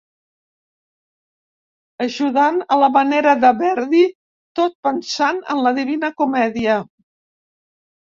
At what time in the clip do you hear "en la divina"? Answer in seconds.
5.57-6.15